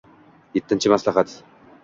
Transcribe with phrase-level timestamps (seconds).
[0.55, 1.37] Yettinchi maslahat.